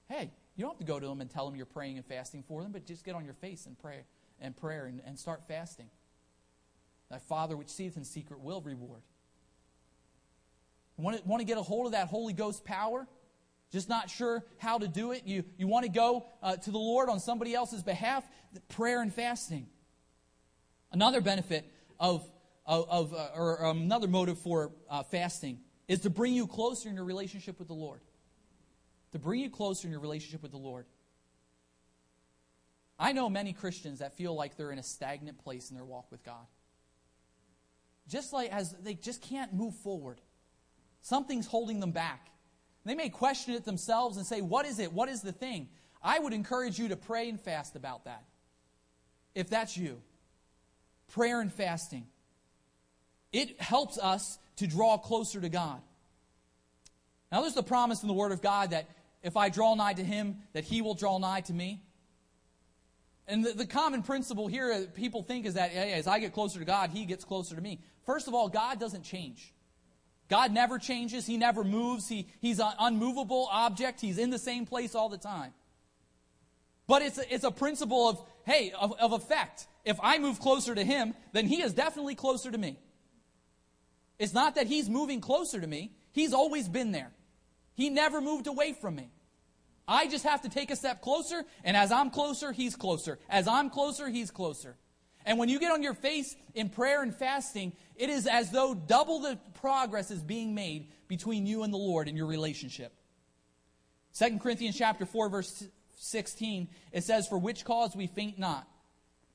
[0.08, 2.44] Hey, you don't have to go to them and tell them you're praying and fasting
[2.48, 4.04] for them, but just get on your face and pray
[4.40, 5.90] and prayer and, and start fasting.
[7.10, 9.02] Thy Father which seeth in secret will reward.
[10.96, 13.08] Want to, want to get a hold of that Holy Ghost power?
[13.72, 15.24] Just not sure how to do it?
[15.26, 18.24] You, you want to go uh, to the Lord on somebody else's behalf?
[18.70, 19.68] Prayer and fasting.
[20.92, 22.28] Another benefit of,
[22.66, 26.88] of, of uh, or um, another motive for uh, fasting is to bring you closer
[26.88, 28.02] in your relationship with the Lord.
[29.12, 30.86] To bring you closer in your relationship with the Lord.
[33.00, 36.10] I know many Christians that feel like they're in a stagnant place in their walk
[36.10, 36.48] with God.
[38.08, 40.22] Just like as they just can't move forward.
[41.02, 42.30] Something's holding them back.
[42.88, 44.94] They may question it themselves and say, What is it?
[44.94, 45.68] What is the thing?
[46.02, 48.24] I would encourage you to pray and fast about that.
[49.36, 50.02] If that's you,
[51.10, 52.08] prayer and fasting.
[53.34, 55.82] It helps us to draw closer to God.
[57.30, 58.88] Now, there's the promise in the Word of God that
[59.22, 61.82] if I draw nigh to Him, that He will draw nigh to me.
[63.28, 66.60] And the, the common principle here that people think is that as I get closer
[66.60, 67.82] to God, He gets closer to me.
[68.06, 69.54] First of all, God doesn't change.
[70.30, 71.26] God never changes.
[71.26, 72.08] He never moves.
[72.08, 74.02] He, he's an unmovable object.
[74.02, 75.54] He's in the same place all the time.
[76.88, 79.68] But it's a, it's a principle of, hey, of, of effect.
[79.86, 82.78] If I move closer to Him, then He is definitely closer to me.
[84.20, 85.92] It's not that He's moving closer to me.
[86.12, 87.12] He's always been there.
[87.76, 89.12] He never moved away from me.
[89.88, 93.20] I just have to take a step closer, and as I'm closer, He's closer.
[93.30, 94.76] As I'm closer, He's closer.
[95.26, 98.74] And when you get on your face in prayer and fasting, it is as though
[98.74, 102.94] double the progress is being made between you and the Lord in your relationship.
[104.18, 105.64] 2 Corinthians chapter 4 verse
[106.00, 108.68] 16 it says for which cause we faint not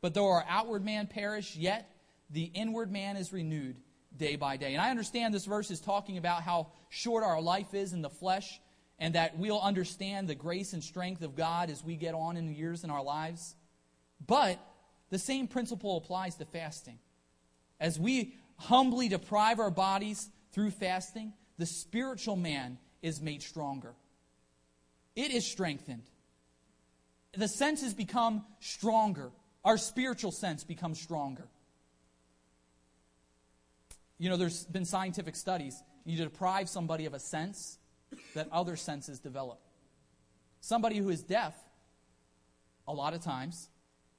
[0.01, 1.91] but though our outward man perish yet
[2.31, 3.77] the inward man is renewed
[4.17, 4.73] day by day.
[4.73, 8.11] And I understand this verse is talking about how short our life is in the
[8.11, 8.61] flesh
[8.99, 12.47] and that we'll understand the grace and strength of God as we get on in
[12.47, 13.55] the years in our lives.
[14.25, 14.59] But
[15.11, 16.99] the same principle applies to fasting.
[17.81, 23.95] As we humbly deprive our bodies through fasting, the spiritual man is made stronger.
[25.17, 26.05] It is strengthened.
[27.37, 29.31] The senses become stronger.
[29.65, 31.49] Our spiritual sense becomes stronger.
[34.19, 35.83] You know, there's been scientific studies.
[36.05, 37.79] You deprive somebody of a sense
[38.35, 39.61] that other senses develop.
[40.61, 41.55] Somebody who is deaf,
[42.87, 43.69] a lot of times,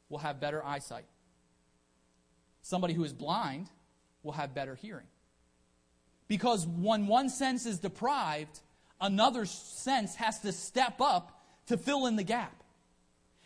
[0.09, 1.05] will have better eyesight.
[2.61, 3.69] Somebody who is blind
[4.23, 5.05] will have better hearing.
[6.27, 8.59] Because when one sense is deprived,
[8.99, 12.63] another sense has to step up to fill in the gap.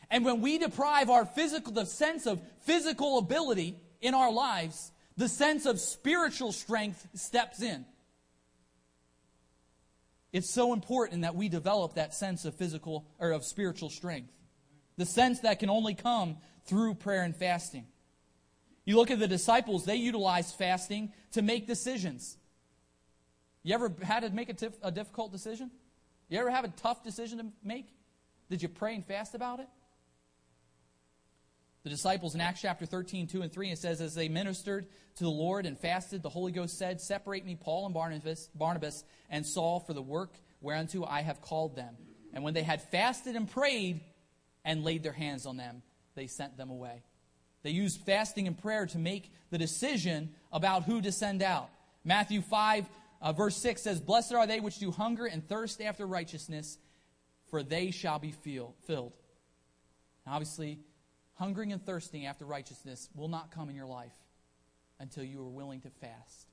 [0.10, 5.28] And when we deprive our physical, the sense of physical ability in our lives, the
[5.28, 7.86] sense of spiritual strength steps in.
[10.32, 14.32] It's so important that we develop that sense of physical or of spiritual strength.
[14.98, 17.86] The sense that can only come through prayer and fasting.
[18.88, 22.38] You look at the disciples, they utilized fasting to make decisions.
[23.62, 25.72] You ever had to make a, tif- a difficult decision?
[26.30, 27.94] You ever have a tough decision to make?
[28.50, 29.68] Did you pray and fast about it?
[31.84, 35.24] The disciples in Acts chapter 13, 2 and 3, it says, As they ministered to
[35.26, 39.46] the Lord and fasted, the Holy Ghost said, Separate me, Paul and Barnabas, Barnabas and
[39.46, 41.94] Saul, for the work whereunto I have called them.
[42.34, 44.00] And when they had fasted and prayed
[44.64, 45.82] and laid their hands on them,
[46.16, 47.04] they sent them away.
[47.64, 51.70] They used fasting and prayer to make the decision about who to send out.
[52.04, 52.86] Matthew 5,
[53.22, 56.78] uh, verse 6 says, Blessed are they which do hunger and thirst after righteousness,
[57.50, 59.14] for they shall be feel, filled.
[60.26, 60.80] obviously,
[61.36, 64.16] hungering and thirsting after righteousness will not come in your life
[65.00, 66.48] until you are willing to fast.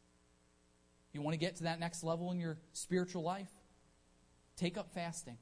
[1.12, 3.50] You want to get to that next level in your spiritual life?
[4.56, 5.38] Take up fasting.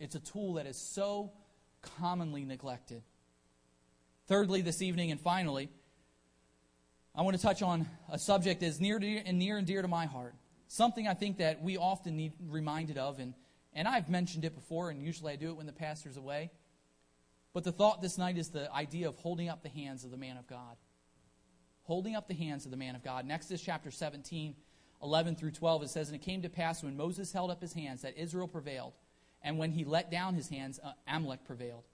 [0.00, 1.32] It's a tool that is so
[1.98, 3.02] commonly neglected.
[4.26, 5.68] Thirdly, this evening and finally,
[7.14, 9.88] I want to touch on a subject that is near and near and dear to
[9.88, 10.34] my heart.
[10.66, 13.34] Something I think that we often need reminded of, and,
[13.74, 16.50] and I've mentioned it before, and usually I do it when the pastor's away.
[17.52, 20.16] But the thought this night is the idea of holding up the hands of the
[20.16, 20.76] man of God.
[21.82, 23.30] Holding up the hands of the man of God.
[23.30, 24.54] Exodus chapter 17,
[25.02, 25.82] 11 through 12.
[25.82, 28.48] It says, And it came to pass when Moses held up his hands that Israel
[28.48, 28.94] prevailed,
[29.42, 31.84] and when he let down his hands, uh, Amalek prevailed.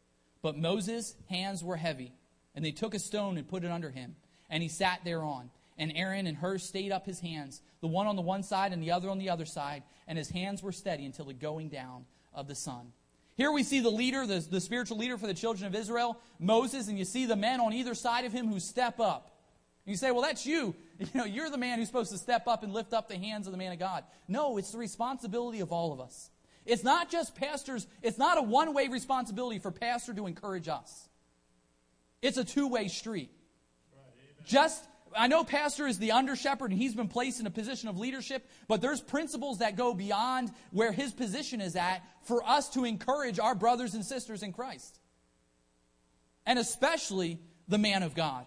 [0.43, 2.13] But Moses' hands were heavy,
[2.55, 4.17] and they took a stone and put it under him,
[4.49, 5.51] and he sat thereon.
[5.79, 8.83] And Aaron and Hur stayed up his hands, the one on the one side and
[8.83, 12.05] the other on the other side, and his hands were steady until the going down
[12.35, 12.93] of the sun.
[13.37, 16.89] Here we see the leader, the, the spiritual leader for the children of Israel, Moses,
[16.89, 19.31] and you see the men on either side of him who step up.
[19.87, 20.75] You say, well, that's you.
[21.01, 23.47] You know, you're the man who's supposed to step up and lift up the hands
[23.47, 24.05] of the man of God.
[24.29, 26.29] No, it's the responsibility of all of us.
[26.67, 31.09] It's not just pastors, it's not a one way responsibility for pastor to encourage us.
[32.23, 33.31] It's a two way street.
[34.47, 34.85] Just
[35.17, 37.99] I know pastor is the under shepherd and he's been placed in a position of
[37.99, 42.85] leadership, but there's principles that go beyond where his position is at for us to
[42.85, 45.01] encourage our brothers and sisters in Christ.
[46.47, 48.47] And especially the man of God.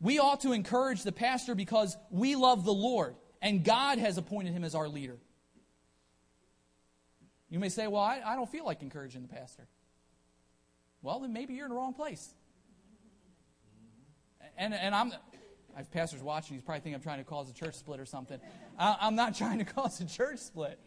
[0.00, 4.52] We ought to encourage the pastor because we love the Lord and God has appointed
[4.52, 5.18] him as our leader.
[7.50, 9.66] You may say, Well, I, I don't feel like encouraging the pastor.
[11.04, 12.32] Well, then maybe you're in the wrong place.
[14.56, 15.12] And, and I'm,
[15.74, 18.06] I have pastors watching, he's probably thinking I'm trying to cause a church split or
[18.06, 18.40] something.
[18.78, 20.80] I'm not trying to cause a church split.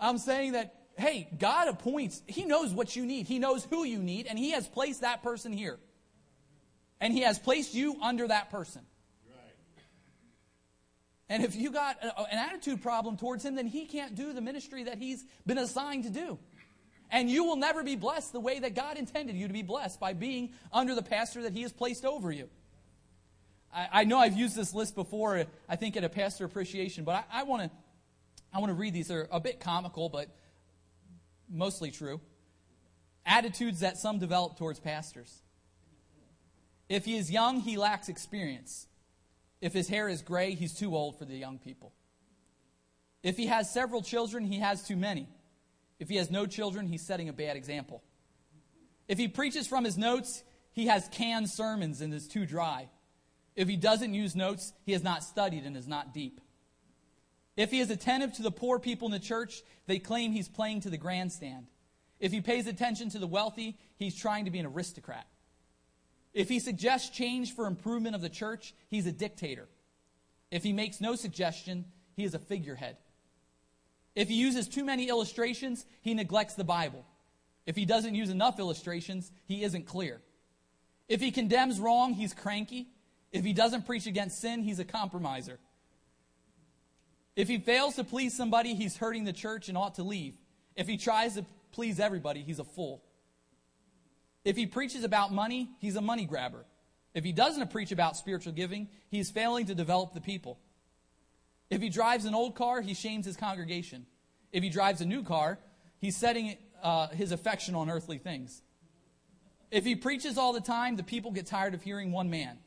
[0.00, 3.98] I'm saying that, hey, God appoints, He knows what you need, He knows who you
[3.98, 5.78] need, and He has placed that person here
[6.98, 8.82] and He has placed you under that person.
[11.28, 14.84] And if you got an attitude problem towards him, then he can't do the ministry
[14.84, 16.38] that he's been assigned to do.
[17.12, 20.00] And you will never be blessed the way that God intended you to be blessed
[20.00, 22.48] by being under the pastor that he has placed over you.
[23.72, 27.26] I, I know I've used this list before, I think at a pastor appreciation, but
[27.30, 27.70] I, I want to
[28.54, 29.08] I want to read these.
[29.08, 30.28] They're a bit comical, but
[31.48, 32.20] mostly true.
[33.24, 35.42] Attitudes that some develop towards pastors.
[36.88, 38.86] If he is young, he lacks experience.
[39.62, 41.94] If his hair is gray, he's too old for the young people.
[43.22, 45.28] If he has several children, he has too many.
[46.02, 48.02] If he has no children, he's setting a bad example.
[49.06, 52.88] If he preaches from his notes, he has canned sermons and is too dry.
[53.54, 56.40] If he doesn't use notes, he has not studied and is not deep.
[57.56, 60.80] If he is attentive to the poor people in the church, they claim he's playing
[60.80, 61.68] to the grandstand.
[62.18, 65.28] If he pays attention to the wealthy, he's trying to be an aristocrat.
[66.34, 69.68] If he suggests change for improvement of the church, he's a dictator.
[70.50, 71.84] If he makes no suggestion,
[72.16, 72.96] he is a figurehead.
[74.14, 77.04] If he uses too many illustrations, he neglects the Bible.
[77.66, 80.20] If he doesn't use enough illustrations, he isn't clear.
[81.08, 82.88] If he condemns wrong, he's cranky.
[83.30, 85.58] If he doesn't preach against sin, he's a compromiser.
[87.34, 90.34] If he fails to please somebody, he's hurting the church and ought to leave.
[90.76, 93.02] If he tries to please everybody, he's a fool.
[94.44, 96.64] If he preaches about money, he's a money grabber.
[97.14, 100.58] If he doesn't preach about spiritual giving, he's failing to develop the people.
[101.72, 104.04] If he drives an old car, he shames his congregation.
[104.52, 105.58] If he drives a new car,
[106.02, 108.60] he's setting uh, his affection on earthly things.
[109.70, 112.58] If he preaches all the time, the people get tired of hearing one man.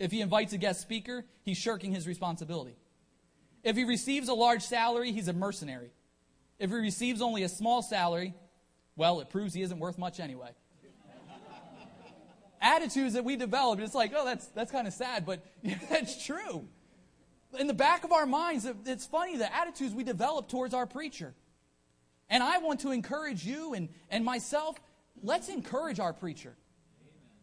[0.00, 2.74] If he invites a guest speaker, he's shirking his responsibility.
[3.62, 5.92] If he receives a large salary, he's a mercenary.
[6.58, 8.34] If he receives only a small salary,
[8.96, 10.50] well, it proves he isn't worth much anyway
[12.60, 13.78] attitudes that we develop.
[13.78, 15.40] It's like, oh, that's, that's kind of sad, but
[15.88, 16.66] that's true.
[17.58, 21.34] In the back of our minds, it's funny the attitudes we develop towards our preacher.
[22.28, 24.76] And I want to encourage you and, and myself,
[25.22, 26.54] let's encourage our preacher.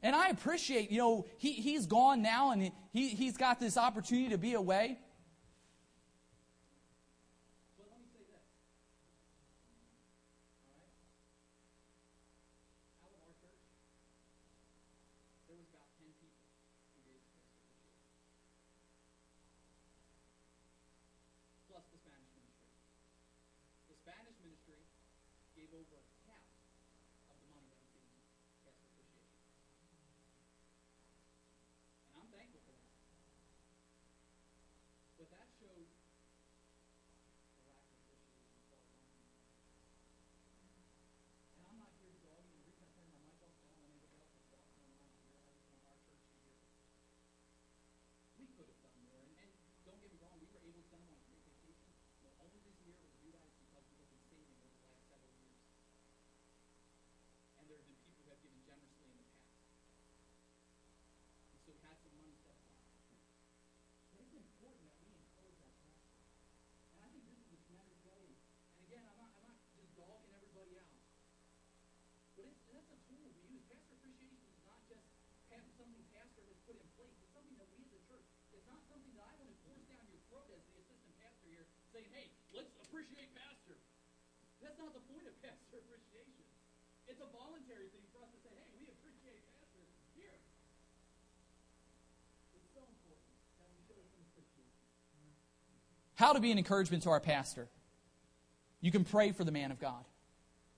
[0.01, 4.29] And I appreciate, you know, he, he's gone now and he, he's got this opportunity
[4.29, 4.99] to be away.
[81.97, 83.73] Saying, hey, let's appreciate Pastor.
[84.61, 86.45] That's not the point of Pastor appreciation.
[87.09, 89.81] It's a voluntary thing for us to say, hey, we appreciate Pastor
[90.13, 90.37] here.
[92.53, 93.25] It's so important
[93.57, 94.77] that we show some appreciation.
[96.13, 97.65] How to be an encouragement to our pastor.
[98.77, 100.05] You can pray for the man of God.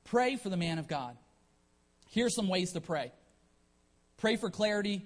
[0.08, 1.18] Pray for the man of God.
[2.08, 3.12] Here's some ways to pray.
[4.20, 5.06] Pray for clarity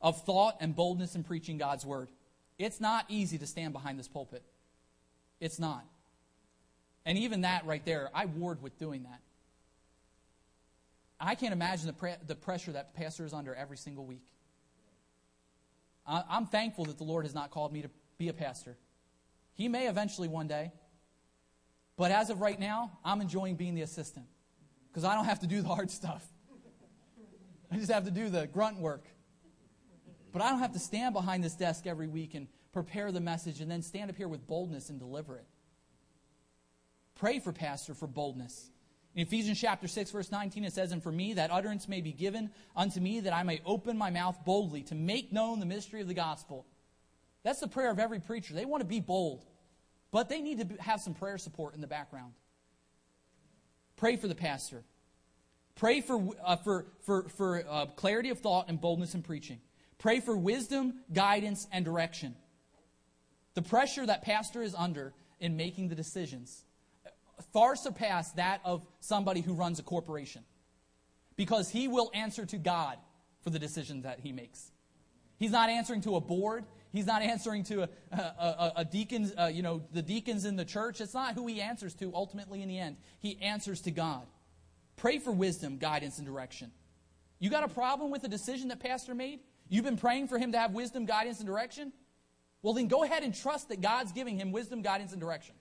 [0.00, 2.08] of thought and boldness in preaching God's word.
[2.58, 4.42] It's not easy to stand behind this pulpit.
[5.40, 5.84] It's not.
[7.04, 9.20] And even that right there, I ward with doing that.
[11.18, 14.24] I can't imagine the, pre- the pressure that pastor is under every single week.
[16.06, 18.76] I, I'm thankful that the Lord has not called me to be a pastor.
[19.54, 20.72] He may eventually one day.
[21.96, 24.26] But as of right now, I'm enjoying being the assistant
[24.88, 26.24] because I don't have to do the hard stuff.
[27.72, 29.06] I just have to do the grunt work.
[30.30, 33.62] But I don't have to stand behind this desk every week and prepare the message
[33.62, 35.46] and then stand up here with boldness and deliver it.
[37.14, 38.70] Pray for pastor for boldness.
[39.14, 42.12] In Ephesians chapter 6 verse 19 it says, "And for me that utterance may be
[42.12, 46.02] given unto me that I may open my mouth boldly to make known the mystery
[46.02, 46.66] of the gospel."
[47.42, 48.52] That's the prayer of every preacher.
[48.52, 49.46] They want to be bold,
[50.10, 52.34] but they need to have some prayer support in the background.
[53.96, 54.84] Pray for the pastor.
[55.74, 59.58] Pray for, uh, for, for, for uh, clarity of thought and boldness in preaching.
[59.98, 62.36] Pray for wisdom, guidance, and direction.
[63.54, 66.64] The pressure that pastor is under in making the decisions
[67.52, 70.44] far surpass that of somebody who runs a corporation
[71.36, 72.98] because he will answer to God
[73.42, 74.70] for the decisions that he makes.
[75.38, 76.64] He's not answering to a board.
[76.92, 80.64] He's not answering to a, a, a, deacons, uh, you know, the deacons in the
[80.64, 81.00] church.
[81.00, 82.96] It's not who he answers to ultimately in the end.
[83.18, 84.26] He answers to God.
[84.96, 86.70] Pray for wisdom, guidance, and direction.
[87.38, 89.40] You got a problem with the decision that pastor made?
[89.68, 91.92] You've been praying for him to have wisdom, guidance, and direction?
[92.62, 95.54] Well, then go ahead and trust that God's giving him wisdom, guidance, and direction.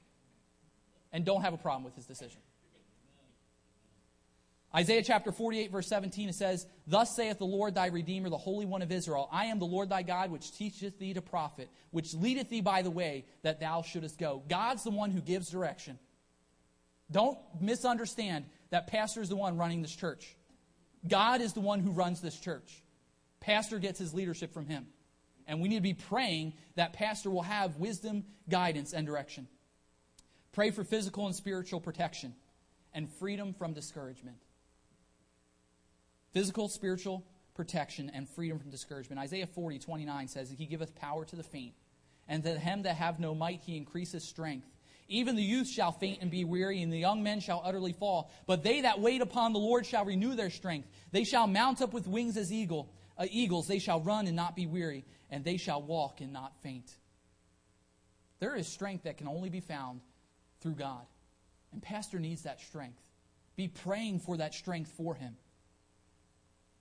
[1.12, 2.42] And don't have a problem with his decision.
[4.74, 8.66] Isaiah chapter 48, verse 17, it says, Thus saith the Lord thy Redeemer, the Holy
[8.66, 12.14] One of Israel I am the Lord thy God, which teacheth thee to profit, which
[12.14, 14.44] leadeth thee by the way that thou shouldest go.
[14.48, 16.00] God's the one who gives direction.
[17.12, 20.36] Don't misunderstand that pastor is the one running this church.
[21.08, 22.84] God is the one who runs this church.
[23.40, 24.88] Pastor gets his leadership from him.
[25.48, 29.48] And we need to be praying that pastor will have wisdom, guidance, and direction.
[30.52, 32.36] Pray for physical and spiritual protection
[32.94, 34.38] and freedom from discouragement.
[36.32, 39.20] Physical, spiritual protection and freedom from discouragement.
[39.20, 41.74] Isaiah 40, 29 says, He giveth power to the faint,
[42.28, 44.68] and to him that have no might he increaseth strength.
[45.12, 48.32] Even the youth shall faint and be weary, and the young men shall utterly fall.
[48.48, 50.88] But they that wait upon the Lord shall renew their strength.
[51.12, 53.68] They shall mount up with wings as eagle, uh, eagles.
[53.68, 56.90] They shall run and not be weary, and they shall walk and not faint.
[58.40, 60.00] There is strength that can only be found
[60.62, 61.06] through God.
[61.74, 63.02] And Pastor needs that strength.
[63.58, 65.36] Be praying for that strength for him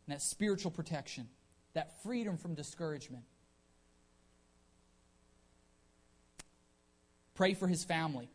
[0.07, 1.29] and that spiritual protection,
[1.75, 3.25] that freedom from discouragement.
[7.41, 8.29] Pray for his family.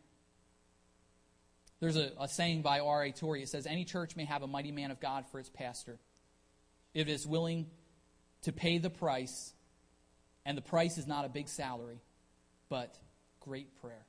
[1.78, 3.12] There's a, a saying by R.A.
[3.12, 3.40] Torrey.
[3.40, 6.00] It says, Any church may have a mighty man of God for its pastor
[6.92, 7.68] if it is willing
[8.42, 9.52] to pay the price,
[10.44, 12.00] and the price is not a big salary,
[12.68, 12.98] but
[13.38, 14.06] great prayer.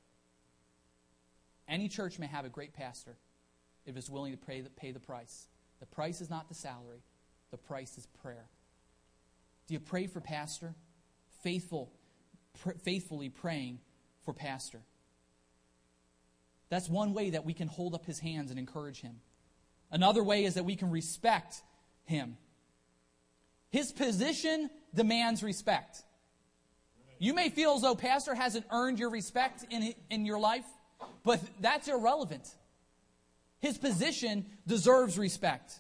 [1.68, 3.18] Any church may have a great pastor
[3.86, 5.45] if it's willing to pay the, pay the price.
[5.80, 7.04] The price is not the salary,
[7.52, 8.50] the price is prayer.
[9.68, 10.74] Do you pray for pastor?
[11.43, 11.91] Faithful,
[12.64, 13.78] pr- faithfully praying
[14.28, 14.82] for pastor.
[16.68, 19.22] That's one way that we can hold up his hands and encourage him.
[19.90, 21.62] Another way is that we can respect
[22.04, 22.36] him.
[23.70, 26.04] His position demands respect.
[27.20, 30.66] You may feel as though pastor hasn't earned your respect in, in your life,
[31.24, 32.54] but that's irrelevant.
[33.60, 35.80] His position deserves respect.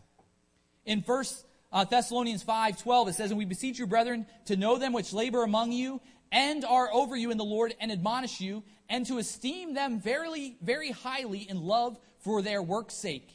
[0.85, 4.77] In First uh, Thessalonians 5 12, it says, And we beseech you, brethren, to know
[4.77, 5.99] them which labor among you
[6.31, 10.57] and are over you in the Lord and admonish you, and to esteem them very,
[10.61, 13.29] very highly in love for their work's sake,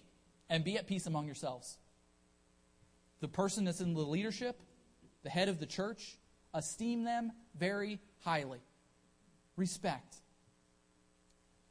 [0.48, 1.78] and be at peace among yourselves.
[3.20, 4.60] The person that's in the leadership,
[5.22, 6.18] the head of the church,
[6.52, 8.60] esteem them very highly.
[9.56, 10.16] Respect.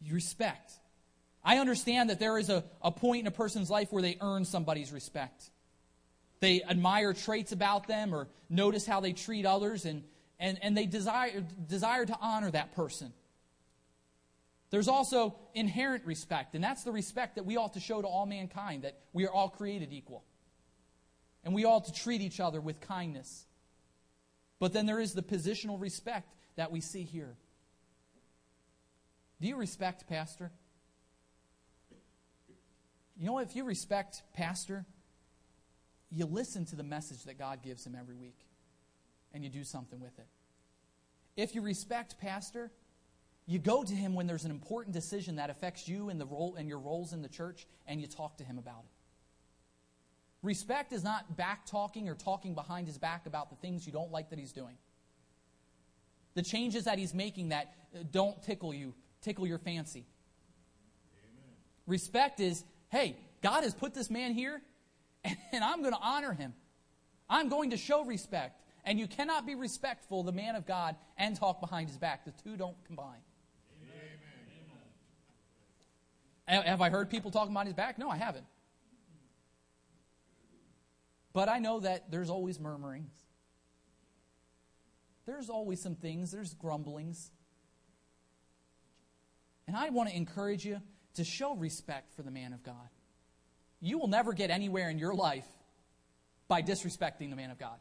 [0.09, 0.72] Respect.
[1.43, 4.45] I understand that there is a, a point in a person's life where they earn
[4.45, 5.49] somebody's respect.
[6.39, 10.03] They admire traits about them or notice how they treat others, and,
[10.42, 13.14] and, and they desire, desire to honor that person.
[14.72, 18.26] There's also inherent respect, and that's the respect that we ought to show to all
[18.26, 20.24] mankind, that we are all created equal.
[21.44, 23.46] And we ought to treat each other with kindness.
[24.60, 27.36] But then there is the positional respect that we see here.
[29.39, 30.52] Do you respect Pastor?
[33.18, 33.48] You know what?
[33.48, 34.86] If you respect Pastor,
[36.10, 38.38] you listen to the message that God gives him every week
[39.34, 40.27] and you do something with it.
[41.38, 42.71] If you respect Pastor,
[43.45, 46.55] you go to him when there's an important decision that affects you and the role
[46.55, 48.91] and your roles in the church and you talk to him about it.
[50.43, 54.11] Respect is not back talking or talking behind his back about the things you don't
[54.11, 54.77] like that he's doing.
[56.34, 60.05] The changes that he's making that uh, don't tickle you, tickle your fancy.
[61.13, 61.55] Amen.
[61.86, 64.61] Respect is, hey, God has put this man here,
[65.23, 66.53] and I'm going to honor him.
[67.29, 71.36] I'm going to show respect, And you cannot be respectful the man of God and
[71.36, 72.25] talk behind his back.
[72.25, 73.21] The two don't combine.
[76.49, 76.65] Amen.
[76.65, 77.99] Have I heard people talking behind his back?
[77.99, 78.45] No, I haven't.
[81.34, 83.13] But I know that there's always murmurings.
[85.25, 87.32] There's always some things, there's grumblings.
[89.67, 90.82] And I want to encourage you
[91.13, 92.89] to show respect for the man of God.
[93.79, 95.47] You will never get anywhere in your life
[96.47, 97.79] by disrespecting the man of God.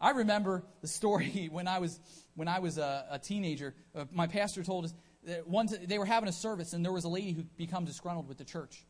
[0.00, 1.98] I remember the story when I was
[2.34, 3.74] when I was a, a teenager.
[3.94, 4.94] Uh, my pastor told us
[5.24, 8.28] that once they were having a service and there was a lady who became disgruntled
[8.28, 8.84] with the church.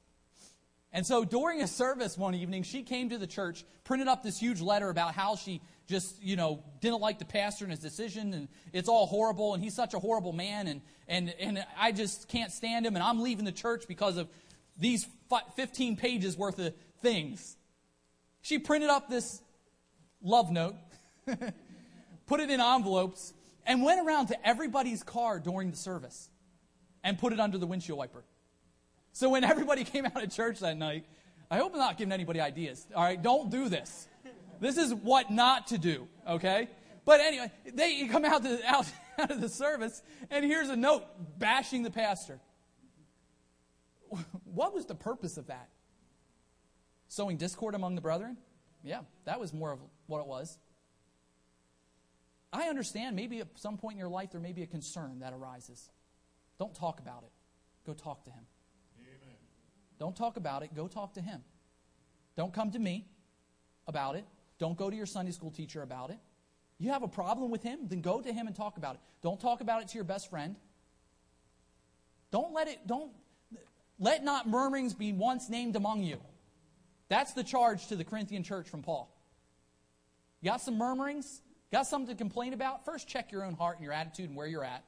[0.93, 4.39] And so during a service one evening, she came to the church, printed up this
[4.39, 8.33] huge letter about how she just, you know, didn't like the pastor and his decision,
[8.33, 12.29] and it's all horrible, and he's such a horrible man, and, and, and I just
[12.29, 14.29] can't stand him, and I'm leaving the church because of
[14.79, 15.07] these
[15.57, 17.57] 15 pages worth of things.
[18.41, 19.43] She printed up this
[20.23, 20.75] love note,
[22.27, 23.33] put it in envelopes,
[23.67, 26.29] and went around to everybody's car during the service
[27.05, 28.25] and put it under the windshield wiper.
[29.13, 31.05] So when everybody came out of church that night,
[31.51, 32.87] I hope I'm not giving anybody ideas.
[32.95, 34.07] All right, don't do this.
[34.61, 36.69] This is what not to do, okay?
[37.05, 38.87] But anyway, they come out, to, out,
[39.19, 41.05] out of the service, and here's a note
[41.39, 42.41] bashing the pastor.
[44.45, 45.69] What was the purpose of that?
[47.09, 48.37] Sowing discord among the brethren?
[48.83, 50.59] Yeah, that was more of what it was.
[52.53, 55.33] I understand maybe at some point in your life there may be a concern that
[55.33, 55.91] arises.
[56.59, 57.31] Don't talk about it.
[57.87, 58.45] Go talk to him.
[58.99, 59.37] Amen.
[59.99, 60.75] Don't talk about it.
[60.75, 61.43] Go talk to him.
[62.37, 63.07] Don't come to me
[63.87, 64.25] about it.
[64.59, 66.19] Don't go to your Sunday school teacher about it.
[66.79, 67.81] You have a problem with him?
[67.89, 69.01] Then go to him and talk about it.
[69.23, 70.57] Don't talk about it to your best friend.
[72.31, 73.11] Don't let it, don't,
[73.99, 76.21] let not murmurings be once named among you.
[77.09, 79.13] That's the charge to the Corinthian church from Paul.
[80.41, 81.41] You got some murmurings?
[81.71, 82.85] Got something to complain about?
[82.85, 84.85] First, check your own heart and your attitude and where you're at.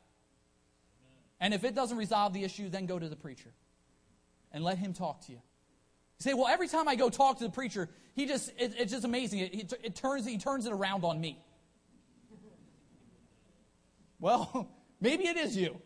[1.41, 3.53] And if it doesn't resolve the issue, then go to the preacher
[4.53, 5.39] and let him talk to you.
[5.39, 8.93] You say, well, every time I go talk to the preacher, he just, it, it's
[8.93, 9.41] just amazing.
[9.41, 11.43] It, it, it, turns, he turns it around on me.
[14.19, 14.69] Well,
[15.01, 15.81] maybe it is you.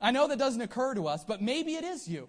[0.00, 2.28] I know that doesn't occur to us, but maybe it is you.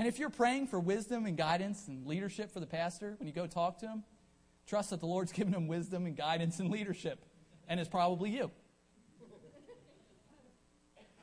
[0.00, 3.34] And if you're praying for wisdom and guidance and leadership for the pastor when you
[3.34, 4.02] go talk to him,
[4.66, 7.22] trust that the Lord's given him wisdom and guidance and leadership.
[7.68, 8.50] And it's probably you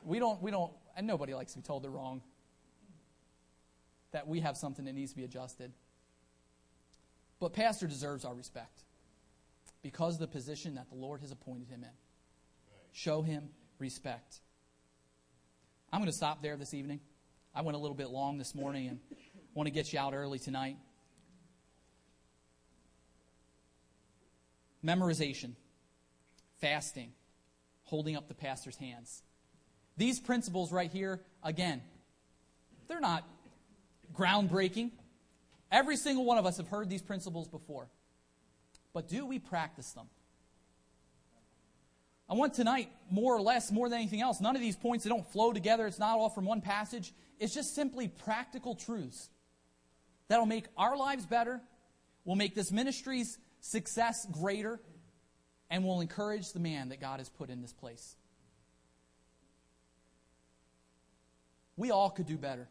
[0.04, 2.22] we don't, we don't, and nobody likes to be told they're wrong.
[4.12, 5.72] That we have something that needs to be adjusted.
[7.40, 8.84] But pastor deserves our respect
[9.82, 11.90] because of the position that the Lord has appointed him in.
[12.92, 13.48] Show him
[13.80, 14.38] respect.
[15.92, 17.00] I'm going to stop there this evening.
[17.58, 19.00] I went a little bit long this morning and
[19.52, 20.76] want to get you out early tonight.
[24.84, 25.54] Memorization,
[26.60, 27.10] fasting,
[27.82, 29.24] holding up the pastor's hands.
[29.96, 31.82] These principles right here, again,
[32.86, 33.24] they're not
[34.14, 34.92] groundbreaking.
[35.72, 37.88] Every single one of us have heard these principles before.
[38.92, 40.06] But do we practice them?
[42.30, 45.10] I want tonight, more or less, more than anything else, none of these points, they
[45.10, 45.86] don't flow together.
[45.86, 47.12] It's not all from one passage.
[47.38, 49.30] It's just simply practical truths
[50.28, 51.60] that'll make our lives better,
[52.24, 54.78] will make this ministry's success greater,
[55.70, 58.16] and will encourage the man that God has put in this place.
[61.76, 62.68] We all could do better.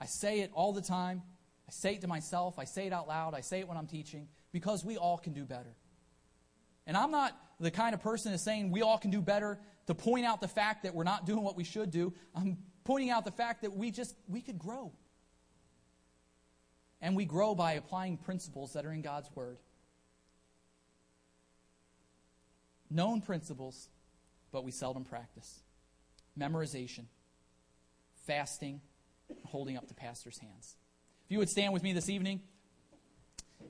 [0.00, 1.22] I say it all the time.
[1.68, 2.58] I say it to myself.
[2.58, 3.34] I say it out loud.
[3.34, 5.74] I say it when I'm teaching because we all can do better.
[6.86, 9.94] And I'm not the kind of person that's saying we all can do better to
[9.94, 12.12] point out the fact that we're not doing what we should do.
[12.34, 14.92] I'm pointing out the fact that we just we could grow.
[17.00, 19.58] And we grow by applying principles that are in God's word.
[22.90, 23.88] Known principles,
[24.52, 25.60] but we seldom practice.
[26.38, 27.06] Memorization
[28.26, 28.80] fasting,
[29.44, 30.76] holding up the pastor's hands.
[31.26, 32.40] If you would stand with me this evening,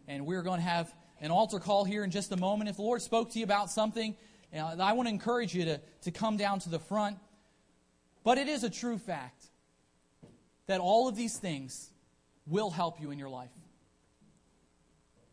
[0.08, 0.92] and we're going to have
[1.22, 2.68] an altar call here in just a moment.
[2.68, 4.14] If the Lord spoke to you about something,
[4.52, 7.16] know, I want to encourage you to, to come down to the front.
[8.24, 9.46] But it is a true fact
[10.66, 11.90] that all of these things
[12.46, 13.50] will help you in your life.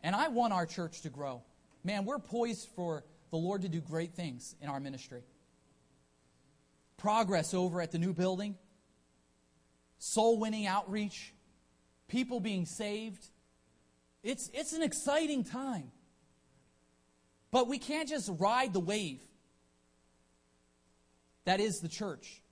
[0.02, 1.42] And I want our church to grow.
[1.84, 5.24] Man, we're poised for the Lord to do great things in our ministry.
[6.98, 8.56] Progress over at the new building
[10.00, 11.34] soul winning outreach,
[12.08, 13.28] people being saved.
[14.24, 15.91] It's, it's an exciting time.
[17.51, 19.22] But we can't just ride the wave
[21.45, 22.43] that is the church.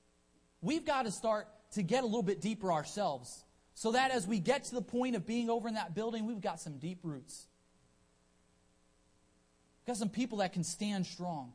[0.62, 3.44] We've got to start to get a little bit deeper ourselves
[3.78, 6.42] So that as we get to the point of being over in that building, we've
[6.42, 7.46] got some deep roots.
[9.82, 11.54] We've got some people that can stand strong.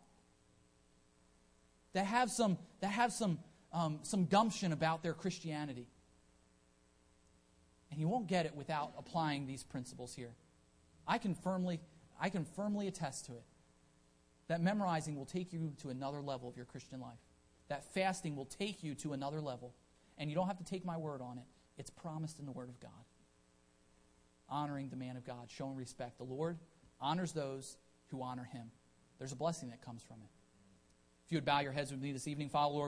[1.95, 3.41] That have some, that have some,
[3.73, 5.89] um, some gumption about their Christianity.
[7.93, 10.31] And you won't get it without applying these principles here.
[11.07, 11.79] I can firmly,
[12.19, 13.45] I can firmly attest to it.
[14.49, 17.19] That memorizing will take you to another level of your Christian life.
[17.69, 19.75] That fasting will take you to another level.
[20.17, 21.45] And you don't have to take my word on it.
[21.77, 22.91] It's promised in the Word of God.
[24.49, 26.19] Honoring the man of God, showing respect.
[26.19, 26.59] The Lord
[27.01, 27.77] honors those
[28.09, 28.71] who honor him.
[29.19, 30.31] There's a blessing that comes from it.
[31.27, 32.81] If you would bow your heads with me this evening, follow Lord.